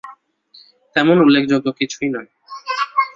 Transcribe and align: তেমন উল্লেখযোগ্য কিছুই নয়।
তেমন 0.95 1.17
উল্লেখযোগ্য 1.19 1.67
কিছুই 1.71 2.09
নয়। 2.09 2.29